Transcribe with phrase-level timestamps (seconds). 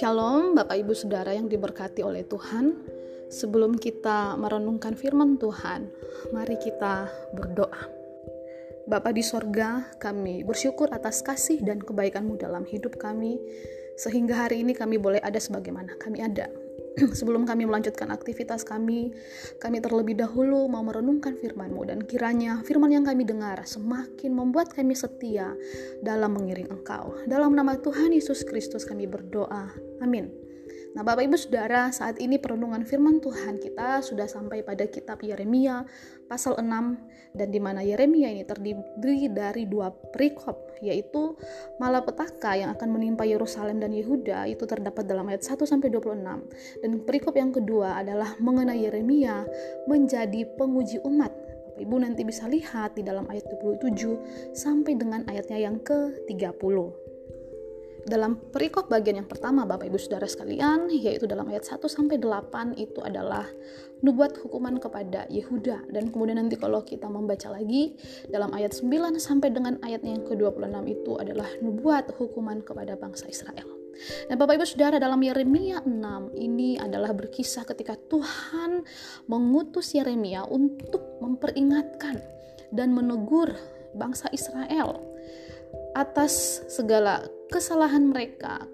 [0.00, 2.80] Shalom, Bapak Ibu Saudara yang diberkati oleh Tuhan.
[3.28, 5.92] Sebelum kita merenungkan firman Tuhan,
[6.32, 7.92] mari kita berdoa.
[8.88, 13.36] Bapa di sorga, kami bersyukur atas kasih dan kebaikan-Mu dalam hidup kami,
[14.00, 16.63] sehingga hari ini kami boleh ada sebagaimana kami ada.
[17.18, 19.10] Sebelum kami melanjutkan aktivitas kami,
[19.58, 24.94] kami terlebih dahulu mau merenungkan firman-Mu dan kiranya firman yang kami dengar semakin membuat kami
[24.94, 25.54] setia
[26.00, 27.18] dalam mengiring Engkau.
[27.26, 29.74] Dalam nama Tuhan Yesus Kristus kami berdoa.
[29.98, 30.44] Amin.
[30.94, 35.82] Nah, Bapak Ibu Saudara, saat ini perenungan firman Tuhan kita sudah sampai pada kitab Yeremia
[36.30, 41.32] pasal 6 dan di mana Yeremia ini terdiri dari dua perikop yaitu
[41.80, 46.90] malapetaka yang akan menimpa Yerusalem dan Yehuda itu terdapat dalam ayat 1 sampai 26 dan
[47.02, 49.48] perikop yang kedua adalah mengenai Yeremia
[49.88, 51.32] menjadi penguji umat.
[51.74, 57.03] Bapak Ibu nanti bisa lihat di dalam ayat 27 sampai dengan ayatnya yang ke-30
[58.04, 62.76] dalam perikop bagian yang pertama Bapak Ibu Saudara sekalian yaitu dalam ayat 1 sampai 8
[62.76, 63.48] itu adalah
[64.04, 67.96] nubuat hukuman kepada Yehuda dan kemudian nanti kalau kita membaca lagi
[68.28, 73.64] dalam ayat 9 sampai dengan ayat yang ke-26 itu adalah nubuat hukuman kepada bangsa Israel.
[74.26, 78.82] Dan Bapak Ibu Saudara dalam Yeremia 6 ini adalah berkisah ketika Tuhan
[79.30, 82.18] mengutus Yeremia untuk memperingatkan
[82.74, 83.54] dan menegur
[83.94, 85.13] bangsa Israel
[85.94, 88.66] atas segala kesalahan mereka,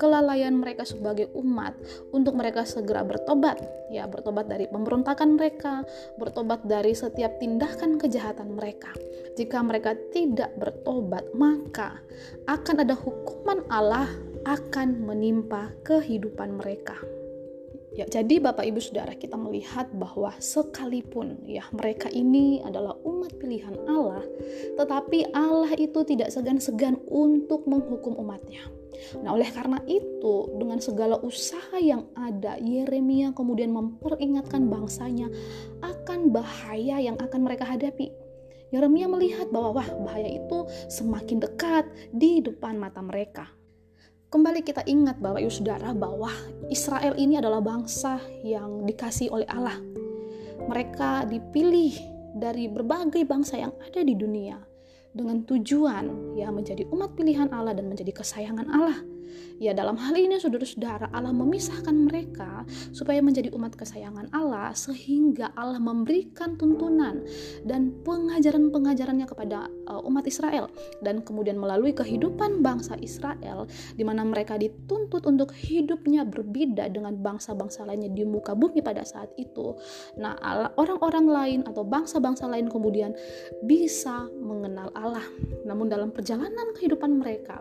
[0.00, 1.76] kelalaian mereka sebagai umat
[2.10, 3.60] untuk mereka segera bertobat.
[3.92, 5.84] Ya bertobat dari pemberontakan mereka
[6.18, 8.90] bertobat dari setiap tindakan kejahatan mereka.
[9.34, 12.00] Jika mereka tidak bertobat maka
[12.46, 14.08] akan ada hukuman Allah
[14.44, 17.00] akan menimpa kehidupan mereka
[17.94, 23.78] Ya, jadi Bapak Ibu Saudara kita melihat bahwa sekalipun ya mereka ini adalah umat pilihan
[23.86, 24.26] Allah,
[24.74, 28.66] tetapi Allah itu tidak segan-segan untuk menghukum umatnya.
[29.22, 35.30] Nah, oleh karena itu, dengan segala usaha yang ada, Yeremia kemudian memperingatkan bangsanya
[35.82, 38.10] akan bahaya yang akan mereka hadapi.
[38.74, 43.46] Yeremia melihat bahwa wah bahaya itu semakin dekat di depan mata mereka.
[44.34, 46.26] Kembali kita ingat bahwa Ibu Saudara bahwa
[46.66, 49.78] Israel ini adalah bangsa yang dikasih oleh Allah.
[50.66, 51.94] Mereka dipilih
[52.34, 54.58] dari berbagai bangsa yang ada di dunia
[55.14, 58.98] dengan tujuan ya menjadi umat pilihan Allah dan menjadi kesayangan Allah.
[59.62, 65.78] Ya dalam hal ini saudara-saudara Allah memisahkan mereka supaya menjadi umat kesayangan Allah sehingga Allah
[65.78, 67.22] memberikan tuntunan
[67.62, 70.66] dan pengajaran-pengajarannya kepada uh, umat Israel
[71.06, 77.86] dan kemudian melalui kehidupan bangsa Israel di mana mereka dituntut untuk hidupnya berbeda dengan bangsa-bangsa
[77.86, 79.78] lainnya di muka bumi pada saat itu.
[80.18, 80.34] Nah,
[80.74, 83.14] orang-orang lain atau bangsa-bangsa lain kemudian
[83.62, 85.03] bisa mengenal Allah.
[85.68, 87.60] Namun dalam perjalanan kehidupan mereka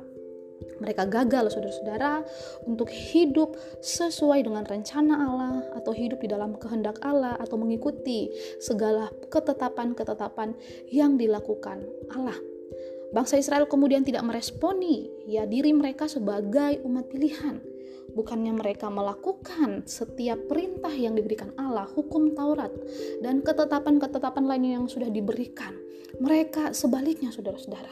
[0.80, 2.24] mereka gagal saudara-saudara
[2.68, 9.12] untuk hidup sesuai dengan rencana Allah atau hidup di dalam kehendak Allah atau mengikuti segala
[9.32, 10.56] ketetapan-ketetapan
[10.92, 12.36] yang dilakukan Allah.
[13.14, 17.73] Bangsa Israel kemudian tidak meresponi ya diri mereka sebagai umat pilihan
[18.14, 22.72] bukannya mereka melakukan setiap perintah yang diberikan Allah, hukum Taurat,
[23.26, 25.74] dan ketetapan-ketetapan lainnya yang sudah diberikan.
[26.22, 27.90] Mereka sebaliknya, saudara-saudara,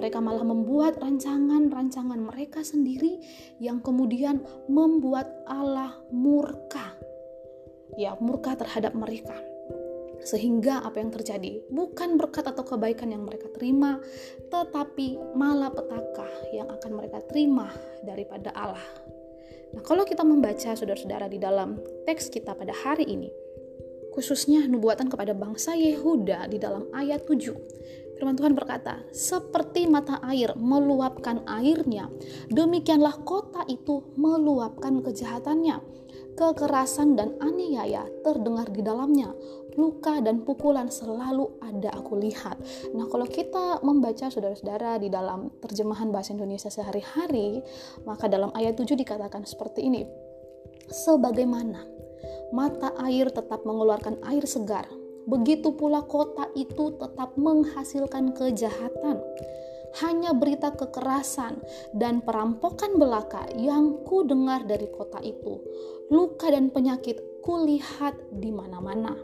[0.00, 3.20] mereka malah membuat rancangan-rancangan mereka sendiri
[3.60, 6.96] yang kemudian membuat Allah murka.
[8.00, 9.36] Ya, murka terhadap mereka.
[10.24, 14.00] Sehingga apa yang terjadi bukan berkat atau kebaikan yang mereka terima,
[14.48, 17.68] tetapi malah petaka yang akan mereka terima
[18.04, 18.84] daripada Allah.
[19.70, 23.30] Nah, kalau kita membaca saudara-saudara di dalam teks kita pada hari ini,
[24.10, 27.54] khususnya nubuatan kepada bangsa Yehuda di dalam ayat 7.
[28.18, 32.10] Firman Tuhan berkata, "Seperti mata air meluapkan airnya,
[32.52, 35.80] demikianlah kota itu meluapkan kejahatannya.
[36.36, 39.32] Kekerasan dan aniaya terdengar di dalamnya
[39.78, 42.56] luka dan pukulan selalu ada aku lihat.
[42.96, 47.62] Nah, kalau kita membaca saudara-saudara di dalam terjemahan bahasa Indonesia sehari-hari,
[48.06, 50.02] maka dalam ayat 7 dikatakan seperti ini.
[50.90, 51.86] Sebagaimana
[52.50, 54.90] mata air tetap mengeluarkan air segar,
[55.30, 59.22] begitu pula kota itu tetap menghasilkan kejahatan
[59.98, 61.58] hanya berita kekerasan
[61.98, 65.58] dan perampokan belaka yang ku dengar dari kota itu.
[66.14, 69.18] Luka dan penyakit kulihat di mana-mana.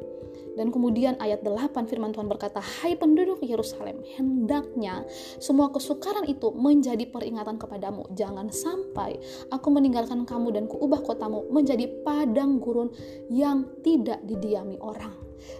[0.56, 5.04] Dan kemudian ayat 8 firman Tuhan berkata, Hai penduduk Yerusalem, hendaknya
[5.36, 8.08] semua kesukaran itu menjadi peringatan kepadamu.
[8.16, 9.20] Jangan sampai
[9.52, 12.88] aku meninggalkan kamu dan kuubah kotamu menjadi padang gurun
[13.28, 15.12] yang tidak didiami orang.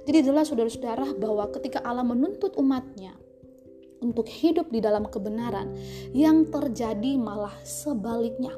[0.09, 3.13] Jadi jelas saudara-saudara bahwa ketika Allah menuntut umatnya
[4.01, 5.73] untuk hidup di dalam kebenaran,
[6.13, 8.53] yang terjadi malah sebaliknya.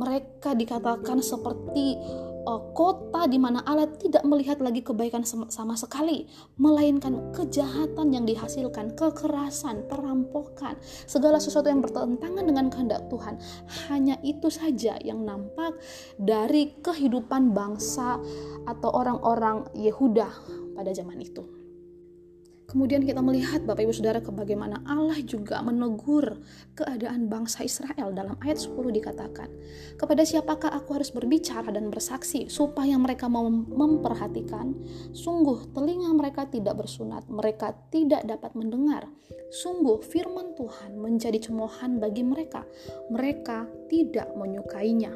[0.00, 2.00] Mereka dikatakan seperti
[2.48, 6.24] uh, kota di mana Allah tidak melihat lagi kebaikan sama sekali,
[6.56, 13.36] melainkan kejahatan yang dihasilkan, kekerasan, perampokan, segala sesuatu yang bertentangan dengan kehendak Tuhan.
[13.88, 15.76] Hanya itu saja yang nampak
[16.16, 18.20] dari kehidupan bangsa
[18.64, 20.28] atau orang-orang Yehuda
[20.76, 21.59] pada zaman itu.
[22.70, 26.38] Kemudian kita melihat Bapak Ibu Saudara ke bagaimana Allah juga menegur
[26.78, 29.50] keadaan bangsa Israel dalam ayat 10 dikatakan,
[29.98, 34.78] "Kepada siapakah aku harus berbicara dan bersaksi supaya mereka mau memperhatikan?
[35.10, 39.10] Sungguh telinga mereka tidak bersunat, mereka tidak dapat mendengar.
[39.50, 42.62] Sungguh firman Tuhan menjadi cemoohan bagi mereka,
[43.10, 45.10] mereka tidak menyukainya."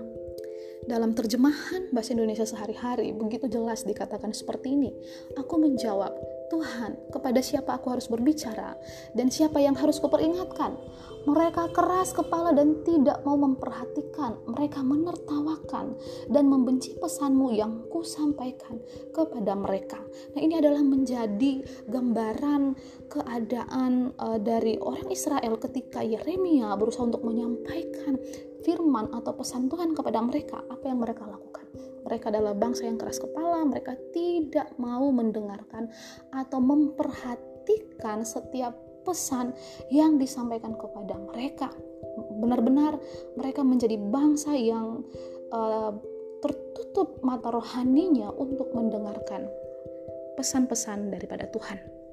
[0.85, 4.93] Dalam terjemahan bahasa Indonesia sehari-hari begitu jelas dikatakan seperti ini.
[5.33, 6.13] Aku menjawab,
[6.55, 8.79] Tuhan, kepada siapa aku harus berbicara
[9.11, 10.79] dan siapa yang harus kuperingatkan?
[11.27, 14.39] Mereka keras kepala dan tidak mau memperhatikan.
[14.47, 15.99] Mereka menertawakan
[16.31, 18.79] dan membenci pesanmu yang kusampaikan
[19.11, 19.99] kepada mereka.
[20.37, 22.79] Nah, ini adalah menjadi gambaran
[23.11, 28.15] keadaan uh, dari orang Israel ketika Yeremia berusaha untuk menyampaikan
[28.63, 30.63] firman atau pesan Tuhan kepada mereka.
[30.71, 31.67] Apa yang mereka lakukan?
[32.05, 35.89] Mereka adalah bangsa yang keras kepala, mereka tidak mau mendengarkan
[36.31, 39.53] atau memperhatikan setiap pesan
[39.93, 41.69] yang disampaikan kepada mereka.
[42.41, 43.01] Benar-benar
[43.37, 45.05] mereka menjadi bangsa yang
[45.53, 45.93] uh,
[46.45, 49.49] tertutup mata rohaninya untuk mendengarkan
[50.37, 52.04] pesan-pesan daripada Tuhan.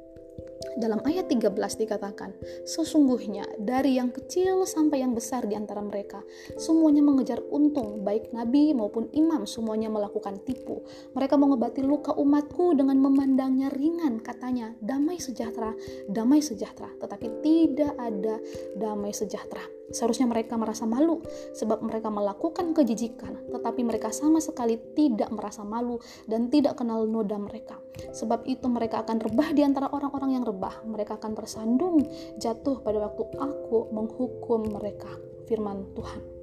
[0.79, 1.51] Dalam ayat 13
[1.83, 2.31] dikatakan,
[2.63, 6.23] sesungguhnya dari yang kecil sampai yang besar di antara mereka,
[6.55, 10.85] semuanya mengejar untung, baik nabi maupun imam, semuanya melakukan tipu.
[11.17, 15.75] Mereka mengobati luka umatku dengan memandangnya ringan, katanya, damai sejahtera,
[16.07, 18.39] damai sejahtera, tetapi tidak ada
[18.79, 19.80] damai sejahtera.
[19.91, 21.21] Seharusnya mereka merasa malu
[21.55, 27.37] sebab mereka melakukan kejijikan, tetapi mereka sama sekali tidak merasa malu dan tidak kenal noda
[27.37, 27.77] mereka.
[28.11, 30.81] Sebab itu mereka akan rebah di antara orang-orang yang rebah.
[30.87, 32.01] Mereka akan tersandung
[32.41, 35.11] jatuh pada waktu aku menghukum mereka.
[35.45, 36.40] Firman Tuhan.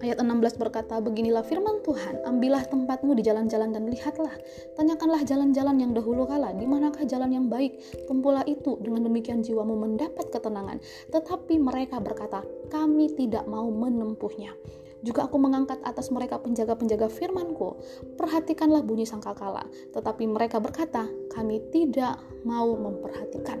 [0.00, 4.32] Ayat 16 berkata, Beginilah firman Tuhan, ambillah tempatmu di jalan-jalan dan lihatlah.
[4.76, 7.76] Tanyakanlah jalan-jalan yang dahulu kala, di manakah jalan yang baik.
[8.08, 10.80] Tempulah itu, dengan demikian jiwamu mendapat ketenangan.
[11.12, 14.56] Tetapi mereka berkata, kami tidak mau menempuhnya.
[15.04, 17.76] Juga aku mengangkat atas mereka penjaga-penjaga firmanku.
[18.16, 19.68] Perhatikanlah bunyi sangkakala.
[19.92, 22.16] Tetapi mereka berkata, kami tidak
[22.48, 23.60] mau memperhatikan.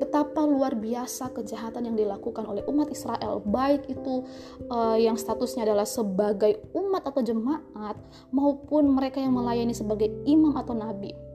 [0.00, 4.24] Betapa luar biasa kejahatan yang dilakukan oleh umat Israel, baik itu
[4.72, 8.00] uh, yang statusnya adalah sebagai umat atau jemaat,
[8.32, 11.27] maupun mereka yang melayani sebagai imam atau nabi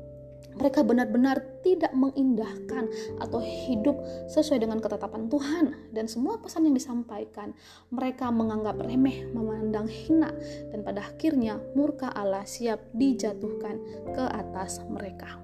[0.57, 2.91] mereka benar-benar tidak mengindahkan
[3.23, 3.97] atau hidup
[4.29, 5.65] sesuai dengan ketetapan Tuhan
[5.95, 7.55] dan semua pesan yang disampaikan
[7.89, 10.29] mereka menganggap remeh, memandang hina
[10.69, 13.79] dan pada akhirnya murka Allah siap dijatuhkan
[14.11, 15.39] ke atas mereka.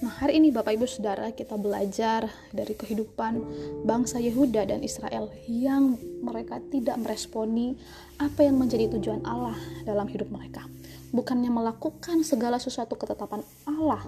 [0.00, 2.24] Nah, hari ini Bapak Ibu Saudara kita belajar
[2.56, 3.44] dari kehidupan
[3.84, 7.76] bangsa Yehuda dan Israel yang mereka tidak meresponi
[8.16, 10.64] apa yang menjadi tujuan Allah dalam hidup mereka
[11.10, 14.02] bukannya melakukan segala sesuatu ketetapan Allah,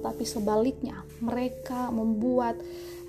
[0.00, 2.58] tetapi sebaliknya mereka membuat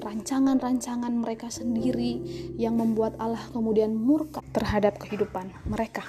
[0.02, 2.20] rancangan-rancangan mereka sendiri
[2.60, 6.04] yang membuat Allah kemudian murka terhadap kehidupan mereka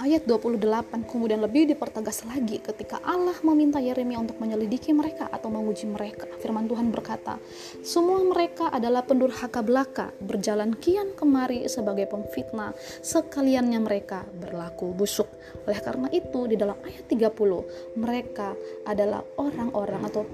[0.00, 5.84] ayat 28 kemudian lebih dipertegas lagi ketika Allah meminta Yeremia untuk menyelidiki mereka atau menguji
[5.90, 6.24] mereka.
[6.40, 7.36] Firman Tuhan berkata,
[7.84, 12.72] "Semua mereka adalah pendurhaka belaka, berjalan kian kemari sebagai pemfitnah,
[13.04, 15.28] sekaliannya mereka berlaku busuk."
[15.68, 17.66] Oleh karena itu, di dalam ayat 30,
[17.98, 18.56] mereka
[18.88, 20.24] adalah orang-orang atau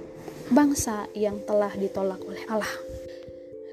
[0.49, 2.88] bangsa yang telah ditolak oleh Allah.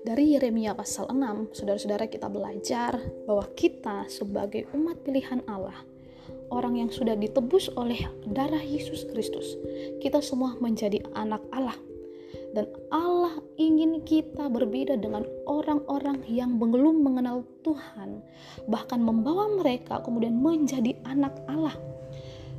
[0.06, 2.94] Dari Yeremia pasal 6, saudara-saudara kita belajar
[3.26, 5.82] bahwa kita sebagai umat pilihan Allah,
[6.54, 9.58] orang yang sudah ditebus oleh darah Yesus Kristus,
[10.06, 11.74] kita semua menjadi anak Allah.
[12.54, 18.22] Dan Allah ingin kita berbeda dengan orang-orang yang belum mengenal Tuhan,
[18.70, 21.74] bahkan membawa mereka kemudian menjadi anak Allah.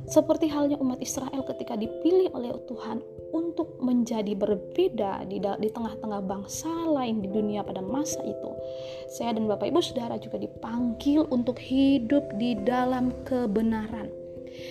[0.07, 3.03] Seperti halnya umat Israel ketika dipilih oleh Tuhan
[3.35, 8.51] untuk menjadi berbeda di, di tengah-tengah bangsa lain di dunia pada masa itu.
[9.11, 14.07] Saya dan Bapak Ibu Saudara juga dipanggil untuk hidup di dalam kebenaran,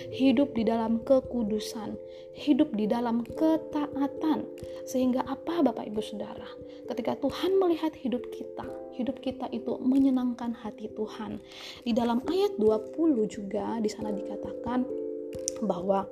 [0.09, 1.93] hidup di dalam kekudusan,
[2.33, 4.41] hidup di dalam ketaatan.
[4.89, 6.49] Sehingga apa Bapak Ibu Saudara?
[6.89, 8.65] Ketika Tuhan melihat hidup kita,
[8.97, 11.37] hidup kita itu menyenangkan hati Tuhan.
[11.85, 12.97] Di dalam ayat 20
[13.29, 15.06] juga di sana dikatakan
[15.63, 16.09] bahwa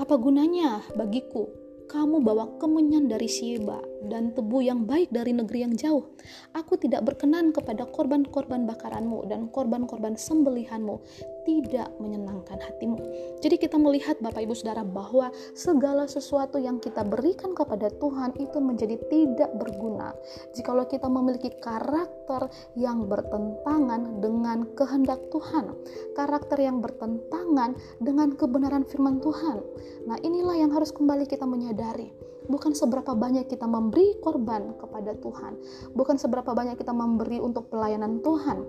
[0.00, 1.52] apa gunanya bagiku
[1.86, 6.08] kamu bawa kemenyan dari Sieba dan tebu yang baik dari negeri yang jauh.
[6.56, 11.02] Aku tidak berkenan kepada korban-korban bakaranmu dan korban-korban sembelihanmu
[11.42, 12.98] tidak menyenangkan hatimu.
[13.42, 18.58] Jadi kita melihat Bapak Ibu Saudara bahwa segala sesuatu yang kita berikan kepada Tuhan itu
[18.62, 20.14] menjadi tidak berguna
[20.54, 22.46] jikalau kita memiliki karakter
[22.78, 25.74] yang bertentangan dengan kehendak Tuhan,
[26.14, 29.58] karakter yang bertentangan dengan kebenaran firman Tuhan.
[30.06, 35.52] Nah, inilah yang harus kembali kita menyadari bukan seberapa banyak kita memberi korban kepada Tuhan,
[35.92, 38.64] bukan seberapa banyak kita memberi untuk pelayanan Tuhan,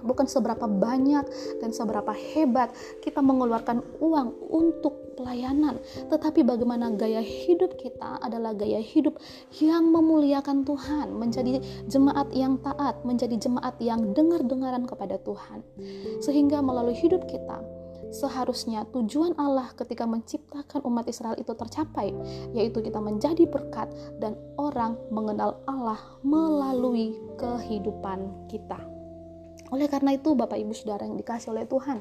[0.00, 1.20] bukan seberapa banyak
[1.60, 2.72] dan seberapa hebat
[3.04, 5.76] kita mengeluarkan uang untuk pelayanan,
[6.08, 9.20] tetapi bagaimana gaya hidup kita adalah gaya hidup
[9.60, 15.60] yang memuliakan Tuhan, menjadi jemaat yang taat, menjadi jemaat yang dengar-dengaran kepada Tuhan,
[16.24, 17.83] sehingga melalui hidup kita
[18.14, 22.14] seharusnya tujuan Allah ketika menciptakan umat Israel itu tercapai,
[22.54, 23.90] yaitu kita menjadi berkat
[24.22, 28.78] dan orang mengenal Allah melalui kehidupan kita.
[29.74, 31.98] Oleh karena itu, Bapak Ibu Saudara yang dikasih oleh Tuhan,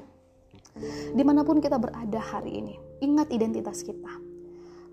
[1.17, 4.32] di mana pun kita berada hari ini, ingat identitas kita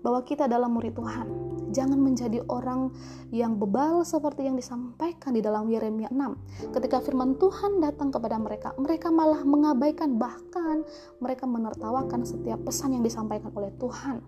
[0.01, 1.27] bahwa kita adalah murid Tuhan.
[1.71, 2.91] Jangan menjadi orang
[3.31, 6.75] yang bebal seperti yang disampaikan di dalam Yeremia 6.
[6.75, 10.83] Ketika firman Tuhan datang kepada mereka, mereka malah mengabaikan bahkan
[11.23, 14.19] mereka menertawakan setiap pesan yang disampaikan oleh Tuhan.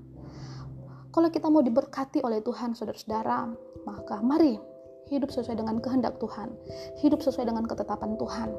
[1.13, 3.51] Kalau kita mau diberkati oleh Tuhan, saudara-saudara,
[3.85, 4.72] maka mari
[5.13, 6.49] hidup sesuai dengan kehendak Tuhan,
[6.99, 8.49] hidup sesuai dengan ketetapan Tuhan.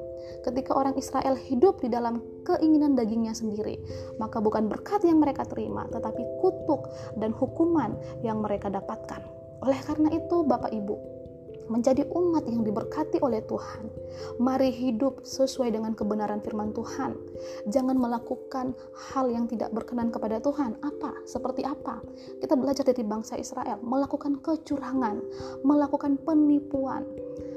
[0.46, 3.76] Ketika orang Israel hidup di dalam keinginan dagingnya sendiri,
[4.22, 9.20] maka bukan berkat yang mereka terima, tetapi kutuk dan hukuman yang mereka dapatkan.
[9.64, 11.13] Oleh karena itu, Bapak Ibu,
[11.66, 13.88] menjadi umat yang diberkati oleh Tuhan.
[14.38, 17.16] Mari hidup sesuai dengan kebenaran firman Tuhan.
[17.66, 18.76] Jangan melakukan
[19.10, 20.76] hal yang tidak berkenan kepada Tuhan.
[20.84, 21.24] Apa?
[21.24, 22.04] Seperti apa?
[22.38, 25.18] Kita belajar dari bangsa Israel, melakukan kecurangan,
[25.64, 27.08] melakukan penipuan,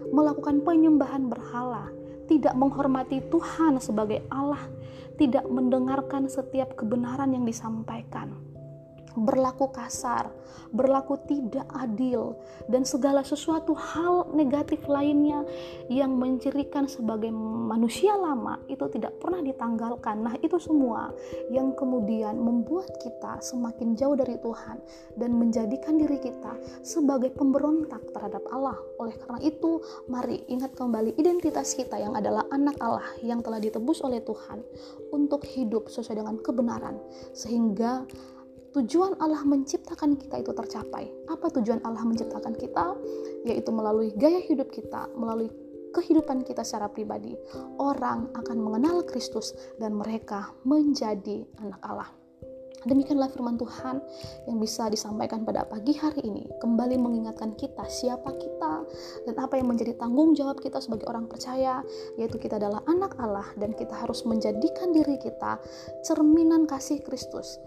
[0.09, 1.91] melakukan penyembahan berhala,
[2.31, 4.63] tidak menghormati Tuhan sebagai Allah,
[5.19, 8.46] tidak mendengarkan setiap kebenaran yang disampaikan
[9.17, 10.29] berlaku kasar,
[10.69, 12.38] berlaku tidak adil,
[12.69, 15.41] dan segala sesuatu hal negatif lainnya
[15.89, 20.21] yang mencirikan sebagai manusia lama itu tidak pernah ditanggalkan.
[20.21, 21.09] Nah, itu semua
[21.50, 24.77] yang kemudian membuat kita semakin jauh dari Tuhan
[25.17, 26.53] dan menjadikan diri kita
[26.86, 28.77] sebagai pemberontak terhadap Allah.
[29.01, 34.05] Oleh karena itu, mari ingat kembali identitas kita yang adalah anak Allah yang telah ditebus
[34.05, 34.62] oleh Tuhan
[35.09, 37.01] untuk hidup sesuai dengan kebenaran
[37.33, 38.05] sehingga
[38.77, 41.10] tujuan Allah menciptakan kita itu tercapai.
[41.25, 42.93] Apa tujuan Allah menciptakan kita?
[43.50, 45.50] Yaitu melalui gaya hidup kita, melalui
[45.98, 47.34] kehidupan kita secara pribadi,
[47.81, 52.10] orang akan mengenal Kristus dan mereka menjadi anak Allah.
[52.86, 54.00] Demikianlah firman Tuhan
[54.46, 58.86] yang bisa disampaikan pada pagi hari ini, kembali mengingatkan kita siapa kita
[59.25, 61.81] dan apa yang menjadi tanggung jawab kita sebagai orang percaya,
[62.15, 65.57] yaitu kita adalah anak Allah dan kita harus menjadikan diri kita
[66.05, 67.57] cerminan kasih Kristus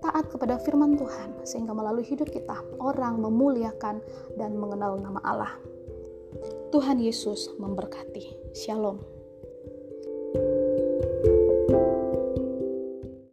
[0.00, 4.00] taat kepada firman Tuhan, sehingga melalui hidup kita orang memuliakan
[4.36, 5.52] dan mengenal nama Allah.
[6.70, 8.54] Tuhan Yesus memberkati.
[8.54, 9.09] Shalom.